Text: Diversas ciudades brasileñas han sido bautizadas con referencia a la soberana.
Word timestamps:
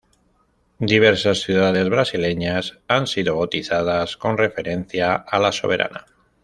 Diversas 0.93 1.41
ciudades 1.43 1.87
brasileñas 1.87 2.79
han 2.87 3.05
sido 3.05 3.37
bautizadas 3.37 4.17
con 4.17 4.35
referencia 4.35 5.13
a 5.13 5.37
la 5.37 5.51
soberana. 5.51 6.07